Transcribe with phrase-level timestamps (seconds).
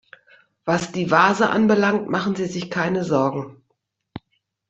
[0.65, 3.61] Was die Vase anbelangt, machen Sie sich keine Sorgen.